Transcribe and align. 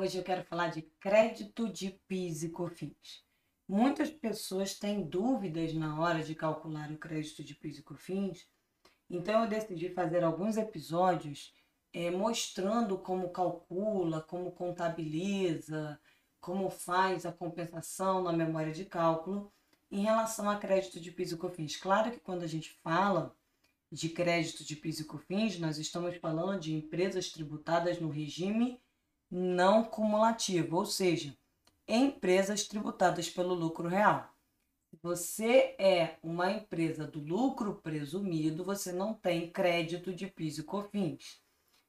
hoje 0.00 0.16
eu 0.16 0.24
quero 0.24 0.42
falar 0.44 0.68
de 0.68 0.80
crédito 0.98 1.68
de 1.68 1.90
PIS 2.08 2.42
e 2.42 2.48
COFINS. 2.48 3.22
Muitas 3.68 4.08
pessoas 4.08 4.74
têm 4.74 5.02
dúvidas 5.02 5.74
na 5.74 6.00
hora 6.00 6.22
de 6.22 6.34
calcular 6.34 6.90
o 6.90 6.96
crédito 6.96 7.44
de 7.44 7.54
PIS 7.54 7.78
e 7.78 7.82
COFINS, 7.82 8.48
então 9.10 9.42
eu 9.42 9.48
decidi 9.48 9.90
fazer 9.90 10.24
alguns 10.24 10.56
episódios 10.56 11.54
é, 11.92 12.10
mostrando 12.10 12.96
como 12.96 13.28
calcula, 13.28 14.22
como 14.22 14.52
contabiliza, 14.52 16.00
como 16.40 16.70
faz 16.70 17.26
a 17.26 17.32
compensação 17.32 18.22
na 18.22 18.32
memória 18.32 18.72
de 18.72 18.86
cálculo 18.86 19.52
em 19.90 20.00
relação 20.00 20.48
a 20.48 20.56
crédito 20.56 20.98
de 20.98 21.12
PIS 21.12 21.32
e 21.32 21.36
COFINS. 21.36 21.76
Claro 21.76 22.10
que 22.10 22.20
quando 22.20 22.42
a 22.42 22.48
gente 22.48 22.70
fala 22.82 23.36
de 23.92 24.08
crédito 24.08 24.64
de 24.64 24.76
PIS 24.76 25.00
e 25.00 25.04
COFINS, 25.04 25.58
nós 25.58 25.76
estamos 25.76 26.16
falando 26.16 26.58
de 26.58 26.72
empresas 26.72 27.28
tributadas 27.28 28.00
no 28.00 28.08
regime 28.08 28.80
não 29.30 29.84
cumulativo, 29.84 30.76
ou 30.76 30.86
seja, 30.86 31.36
empresas 31.86 32.64
tributadas 32.64 33.28
pelo 33.28 33.54
lucro 33.54 33.88
real. 33.88 34.28
Se 34.90 34.98
você 35.00 35.76
é 35.78 36.16
uma 36.22 36.50
empresa 36.50 37.06
do 37.06 37.20
lucro 37.20 37.74
presumido, 37.76 38.64
você 38.64 38.92
não 38.92 39.14
tem 39.14 39.48
crédito 39.48 40.12
de 40.12 40.26
PIS 40.26 40.58
e 40.58 40.62
COFINS. 40.64 41.40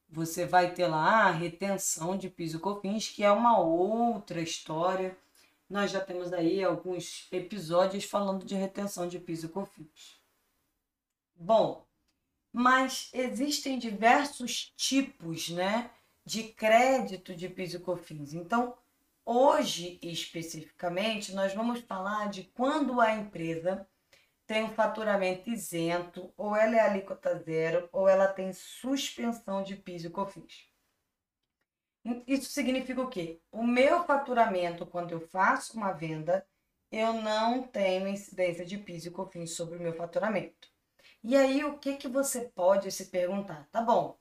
Você 0.07 0.45
vai 0.45 0.73
ter 0.73 0.87
lá 0.87 1.25
a 1.25 1.31
retenção 1.31 2.15
de 2.15 2.29
PIS 2.29 2.53
e 2.53 2.59
COFINS, 2.59 3.09
que 3.09 3.23
é 3.23 3.31
uma 3.31 3.57
outra 3.59 4.39
história. 4.39 5.17
Nós 5.67 5.89
já 5.89 5.99
temos 5.99 6.31
aí 6.31 6.63
alguns 6.63 7.27
episódios 7.31 8.03
falando 8.03 8.45
de 8.45 8.53
retenção 8.53 9.07
de 9.07 9.17
PIS 9.17 9.43
e 9.43 9.47
COFINS. 9.47 10.21
Bom, 11.35 11.83
mas 12.53 13.09
existem 13.13 13.79
diversos 13.79 14.73
tipos, 14.75 15.49
né? 15.49 15.89
De 16.25 16.43
crédito 16.43 17.35
de 17.35 17.49
PIS 17.49 17.73
e 17.73 17.79
COFINS. 17.79 18.33
Então, 18.33 18.77
hoje 19.25 19.99
especificamente, 20.01 21.33
nós 21.33 21.53
vamos 21.53 21.81
falar 21.81 22.29
de 22.29 22.43
quando 22.43 23.01
a 23.01 23.13
empresa 23.13 23.87
tem 24.45 24.63
um 24.63 24.69
faturamento 24.69 25.49
isento, 25.49 26.33
ou 26.35 26.55
ela 26.55 26.75
é 26.75 26.81
alíquota 26.81 27.37
zero, 27.39 27.87
ou 27.91 28.09
ela 28.09 28.27
tem 28.27 28.51
suspensão 28.51 29.63
de 29.63 29.75
PIS 29.75 30.05
e 30.05 30.09
COFINS. 30.09 30.69
Isso 32.27 32.51
significa 32.51 33.01
o 33.01 33.09
quê? 33.09 33.39
O 33.51 33.63
meu 33.63 34.03
faturamento, 34.03 34.85
quando 34.85 35.11
eu 35.11 35.21
faço 35.21 35.77
uma 35.77 35.91
venda, 35.91 36.45
eu 36.91 37.13
não 37.13 37.63
tenho 37.63 38.07
incidência 38.07 38.65
de 38.65 38.77
PIS 38.77 39.05
e 39.05 39.11
COFINS 39.11 39.55
sobre 39.55 39.77
o 39.77 39.81
meu 39.81 39.93
faturamento. 39.93 40.67
E 41.23 41.37
aí, 41.37 41.63
o 41.63 41.77
que, 41.77 41.95
que 41.95 42.07
você 42.07 42.41
pode 42.49 42.91
se 42.91 43.05
perguntar? 43.05 43.69
Tá 43.71 43.81
bom, 43.81 44.17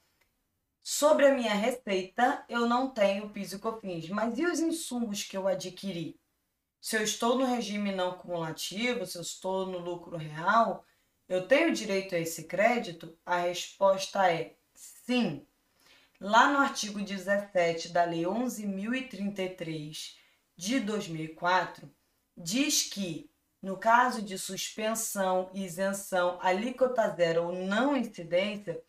Sobre 0.82 1.26
a 1.26 1.34
minha 1.34 1.54
receita, 1.54 2.44
eu 2.48 2.66
não 2.66 2.90
tenho 2.90 3.28
PIS 3.30 3.52
e 3.52 3.58
COFINS, 3.58 4.08
mas 4.08 4.38
e 4.38 4.46
os 4.46 4.60
insumos 4.60 5.22
que 5.22 5.36
eu 5.36 5.46
adquiri? 5.46 6.18
Se 6.80 6.96
eu 6.96 7.02
estou 7.02 7.36
no 7.38 7.44
regime 7.44 7.92
não 7.92 8.16
cumulativo, 8.16 9.04
se 9.04 9.18
eu 9.18 9.22
estou 9.22 9.66
no 9.66 9.78
lucro 9.78 10.16
real, 10.16 10.84
eu 11.28 11.46
tenho 11.46 11.74
direito 11.74 12.14
a 12.14 12.18
esse 12.18 12.44
crédito? 12.44 13.14
A 13.24 13.36
resposta 13.40 14.32
é 14.32 14.56
sim. 14.72 15.46
Lá 16.18 16.50
no 16.50 16.58
artigo 16.58 17.02
17 17.02 17.90
da 17.90 18.04
Lei 18.04 18.22
11.033 18.22 20.16
de 20.56 20.80
2004, 20.80 21.90
diz 22.36 22.84
que, 22.84 23.30
no 23.62 23.76
caso 23.76 24.22
de 24.22 24.38
suspensão, 24.38 25.50
isenção, 25.52 26.38
alíquota 26.40 27.08
zero 27.14 27.44
ou 27.44 27.52
não 27.52 27.94
incidência, 27.94 28.82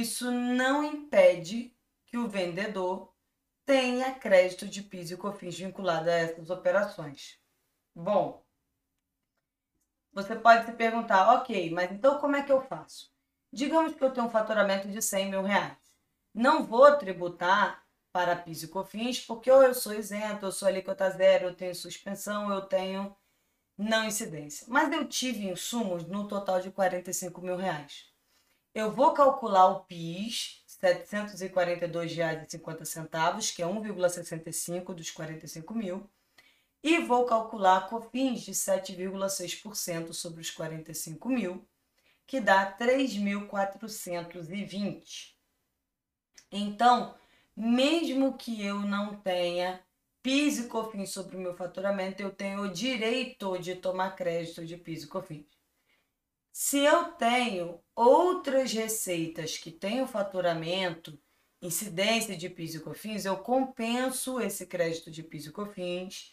isso 0.00 0.30
não 0.30 0.82
impede 0.82 1.76
que 2.06 2.16
o 2.16 2.26
vendedor 2.26 3.12
tenha 3.66 4.14
crédito 4.14 4.66
de 4.66 4.82
PIS 4.82 5.10
e 5.10 5.16
COFINS 5.18 5.58
vinculado 5.58 6.08
a 6.08 6.14
essas 6.14 6.48
operações. 6.48 7.38
Bom, 7.94 8.42
você 10.10 10.34
pode 10.34 10.64
se 10.64 10.72
perguntar, 10.72 11.34
ok, 11.34 11.70
mas 11.70 11.92
então 11.92 12.18
como 12.18 12.36
é 12.36 12.42
que 12.42 12.50
eu 12.50 12.62
faço? 12.62 13.12
Digamos 13.52 13.94
que 13.94 14.02
eu 14.02 14.10
tenho 14.10 14.26
um 14.26 14.30
faturamento 14.30 14.88
de 14.88 15.02
100 15.02 15.30
mil 15.30 15.42
reais. 15.42 15.76
Não 16.32 16.64
vou 16.64 16.96
tributar 16.96 17.84
para 18.10 18.34
PIS 18.34 18.62
e 18.62 18.68
COFINS 18.68 19.20
porque 19.26 19.50
eu 19.50 19.74
sou 19.74 19.92
isento, 19.92 20.46
eu 20.46 20.52
sou 20.52 20.68
alíquota 20.68 21.10
zero, 21.10 21.48
eu 21.48 21.54
tenho 21.54 21.74
suspensão, 21.74 22.50
eu 22.50 22.62
tenho 22.62 23.14
não 23.76 24.06
incidência. 24.06 24.66
Mas 24.70 24.90
eu 24.90 25.06
tive 25.06 25.46
insumos 25.46 26.06
no 26.06 26.26
total 26.26 26.60
de 26.60 26.70
45 26.70 27.42
mil 27.42 27.56
reais 27.56 28.11
eu 28.74 28.90
vou 28.90 29.12
calcular 29.12 29.68
o 29.68 29.84
PIS, 29.84 30.64
R$ 30.80 31.04
742,50, 31.04 33.54
que 33.54 33.62
é 33.62 33.66
1,65 33.66 34.94
dos 34.94 35.10
45 35.10 35.74
mil, 35.74 36.10
e 36.82 36.98
vou 36.98 37.26
calcular 37.26 37.76
a 37.76 37.82
COFINS 37.82 38.40
de 38.42 38.52
7,6% 38.52 40.12
sobre 40.12 40.40
os 40.40 40.50
45 40.50 41.28
mil, 41.28 41.64
que 42.26 42.40
dá 42.40 42.76
3.420. 42.76 45.34
Então, 46.50 47.14
mesmo 47.56 48.36
que 48.36 48.64
eu 48.64 48.80
não 48.80 49.14
tenha 49.16 49.80
PIS 50.22 50.58
e 50.58 50.68
COFINS 50.68 51.10
sobre 51.10 51.36
o 51.36 51.40
meu 51.40 51.54
faturamento, 51.54 52.20
eu 52.22 52.30
tenho 52.30 52.62
o 52.62 52.72
direito 52.72 53.58
de 53.58 53.76
tomar 53.76 54.16
crédito 54.16 54.66
de 54.66 54.76
PIS 54.76 55.04
e 55.04 55.06
COFINS. 55.06 55.61
Se 56.52 56.78
eu 56.78 57.12
tenho 57.12 57.82
outras 57.96 58.72
receitas 58.72 59.56
que 59.56 59.70
o 60.02 60.06
faturamento, 60.06 61.18
incidência 61.62 62.36
de 62.36 62.50
PIS 62.50 62.74
e 62.74 62.80
COFINS, 62.80 63.24
eu 63.24 63.38
compenso 63.38 64.38
esse 64.38 64.66
crédito 64.66 65.10
de 65.10 65.22
PIS 65.22 65.46
e 65.46 65.50
COFINS 65.52 66.32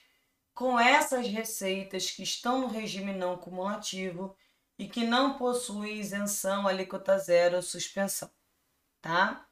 com 0.54 0.78
essas 0.78 1.26
receitas 1.28 2.12
que 2.12 2.24
estão 2.24 2.60
no 2.60 2.68
regime 2.68 3.14
não 3.14 3.38
cumulativo 3.38 4.36
e 4.78 4.90
que 4.90 5.06
não 5.06 5.38
possuem 5.38 6.00
isenção, 6.00 6.68
alíquota 6.68 7.18
zero 7.18 7.58
ou 7.58 7.62
suspensão, 7.62 8.30
tá? 9.02 9.48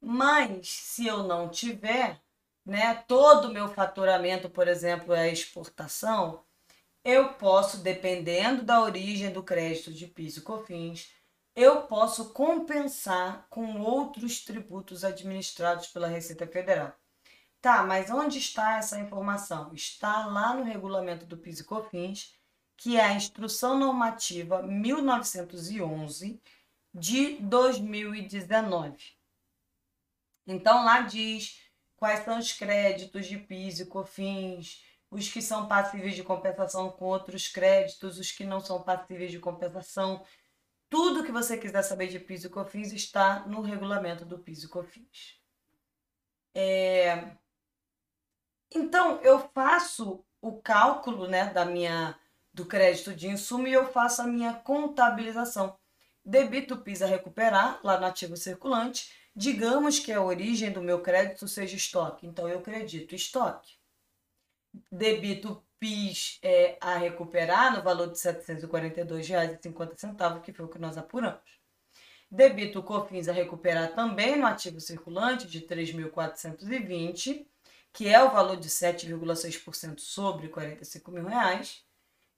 Mas 0.00 0.68
se 0.68 1.06
eu 1.06 1.24
não 1.24 1.48
tiver, 1.48 2.22
né, 2.64 2.94
todo 3.08 3.46
o 3.46 3.52
meu 3.52 3.68
faturamento, 3.68 4.48
por 4.50 4.68
exemplo, 4.68 5.14
é 5.14 5.32
exportação, 5.32 6.43
eu 7.04 7.34
posso, 7.34 7.78
dependendo 7.78 8.62
da 8.62 8.80
origem 8.80 9.30
do 9.30 9.42
crédito 9.42 9.92
de 9.92 10.06
PIS 10.06 10.38
e 10.38 10.40
COFINS, 10.40 11.12
eu 11.54 11.82
posso 11.82 12.32
compensar 12.32 13.46
com 13.50 13.80
outros 13.80 14.40
tributos 14.44 15.04
administrados 15.04 15.86
pela 15.88 16.08
Receita 16.08 16.46
Federal. 16.46 16.92
Tá, 17.60 17.82
mas 17.82 18.10
onde 18.10 18.38
está 18.38 18.78
essa 18.78 18.98
informação? 18.98 19.72
Está 19.72 20.26
lá 20.26 20.54
no 20.54 20.64
regulamento 20.64 21.24
do 21.26 21.36
PIS 21.36 21.60
e 21.60 21.64
COFINS, 21.64 22.34
que 22.76 22.96
é 22.96 23.04
a 23.04 23.14
Instrução 23.14 23.78
Normativa 23.78 24.62
1911 24.62 26.40
de 26.92 27.36
2019. 27.36 28.96
Então 30.46 30.84
lá 30.84 31.02
diz 31.02 31.60
quais 31.96 32.24
são 32.24 32.38
os 32.38 32.52
créditos 32.52 33.26
de 33.26 33.38
PIS 33.38 33.80
e 33.80 33.86
COFINS, 33.86 34.82
os 35.14 35.28
que 35.28 35.40
são 35.40 35.68
passíveis 35.68 36.16
de 36.16 36.24
compensação 36.24 36.90
com 36.90 37.04
outros 37.04 37.46
créditos, 37.46 38.18
os 38.18 38.32
que 38.32 38.44
não 38.44 38.58
são 38.58 38.82
passíveis 38.82 39.30
de 39.30 39.38
compensação. 39.38 40.24
Tudo 40.90 41.22
que 41.22 41.30
você 41.30 41.56
quiser 41.56 41.82
saber 41.82 42.08
de 42.08 42.18
PIS 42.18 42.44
e 42.44 42.48
COFINS 42.48 42.92
está 42.92 43.46
no 43.46 43.60
regulamento 43.60 44.24
do 44.24 44.40
PIS 44.40 44.64
e 44.64 44.68
COFINS. 44.68 45.40
É... 46.52 47.30
Então, 48.74 49.20
eu 49.22 49.38
faço 49.54 50.24
o 50.40 50.60
cálculo 50.60 51.28
né, 51.28 51.46
da 51.52 51.64
minha, 51.64 52.18
do 52.52 52.66
crédito 52.66 53.14
de 53.14 53.28
insumo 53.28 53.68
e 53.68 53.72
eu 53.72 53.86
faço 53.92 54.20
a 54.20 54.26
minha 54.26 54.52
contabilização. 54.52 55.78
Debito 56.24 56.78
PIS 56.78 57.02
a 57.02 57.06
recuperar, 57.06 57.78
lá 57.84 58.00
no 58.00 58.06
ativo 58.06 58.36
circulante. 58.36 59.12
Digamos 59.36 60.00
que 60.00 60.12
a 60.12 60.20
origem 60.20 60.72
do 60.72 60.82
meu 60.82 61.00
crédito 61.02 61.46
seja 61.46 61.76
estoque. 61.76 62.26
Então, 62.26 62.48
eu 62.48 62.58
acredito 62.58 63.14
estoque 63.14 63.83
debito 64.90 65.62
PIS 65.78 66.40
é, 66.42 66.76
a 66.80 66.96
recuperar 66.96 67.76
no 67.76 67.82
valor 67.82 68.10
de 68.10 68.18
R$ 68.18 68.32
742,50, 68.32 70.40
que 70.40 70.50
foi 70.52 70.64
o 70.64 70.68
que 70.68 70.78
nós 70.78 70.96
apuramos. 70.96 71.42
Debito 72.30 72.82
COFINS 72.82 73.28
a 73.28 73.32
recuperar 73.32 73.94
também 73.94 74.36
no 74.36 74.46
ativo 74.46 74.80
circulante 74.80 75.46
de 75.46 75.60
3.420, 75.60 77.46
que 77.92 78.08
é 78.08 78.24
o 78.24 78.32
valor 78.32 78.56
de 78.56 78.68
7,6% 78.68 80.00
sobre 80.00 80.48
45 80.48 81.12
mil 81.12 81.26
reais, 81.26 81.84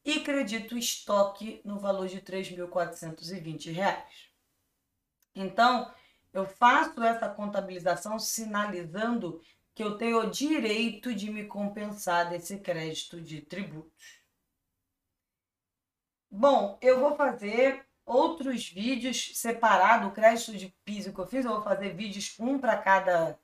e 0.04 0.20
credito 0.20 0.76
estoque 0.76 1.62
no 1.64 1.78
valor 1.78 2.08
de 2.08 2.16
R$ 2.16 2.22
3.420. 2.22 3.74
Então, 5.34 5.90
eu 6.32 6.46
faço 6.46 7.02
essa 7.02 7.28
contabilização 7.30 8.18
sinalizando 8.18 9.40
que 9.76 9.84
eu 9.84 9.98
tenho 9.98 10.20
o 10.20 10.30
direito 10.30 11.14
de 11.14 11.30
me 11.30 11.44
compensar 11.44 12.30
desse 12.30 12.58
crédito 12.58 13.20
de 13.20 13.42
tributos. 13.42 14.22
Bom, 16.30 16.78
eu 16.80 16.98
vou 16.98 17.14
fazer 17.14 17.86
outros 18.06 18.70
vídeos 18.70 19.36
separados, 19.36 20.14
crédito 20.14 20.56
de 20.56 20.74
PIS 20.82 21.06
e 21.06 21.12
COFINS, 21.12 21.44
eu 21.44 21.52
vou 21.52 21.62
fazer 21.62 21.90
vídeos 21.94 22.34
um 22.40 22.58
para 22.58 22.78
cada 22.78 23.38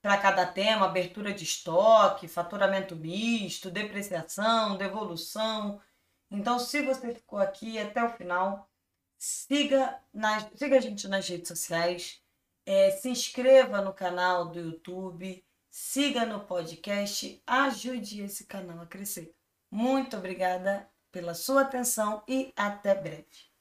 para 0.00 0.18
cada 0.18 0.44
tema, 0.46 0.86
abertura 0.86 1.32
de 1.32 1.44
estoque, 1.44 2.26
faturamento 2.26 2.96
misto, 2.96 3.70
depreciação, 3.70 4.76
devolução. 4.76 5.80
Então, 6.28 6.58
se 6.58 6.82
você 6.82 7.14
ficou 7.14 7.38
aqui 7.38 7.78
até 7.78 8.02
o 8.02 8.10
final, 8.10 8.68
siga, 9.16 10.00
nas, 10.12 10.48
siga 10.56 10.76
a 10.76 10.80
gente 10.80 11.06
nas 11.06 11.28
redes 11.28 11.46
sociais, 11.46 12.20
é, 12.66 12.90
se 12.90 13.08
inscreva 13.08 13.80
no 13.80 13.92
canal 13.92 14.48
do 14.48 14.58
YouTube, 14.58 15.44
siga 15.72 16.26
no 16.26 16.40
podcast, 16.40 17.42
ajude 17.46 18.20
esse 18.20 18.44
canal 18.44 18.82
a 18.82 18.86
crescer. 18.86 19.34
Muito 19.70 20.18
obrigada 20.18 20.86
pela 21.10 21.32
sua 21.32 21.62
atenção 21.62 22.22
e 22.28 22.52
até 22.54 22.94
breve. 22.94 23.51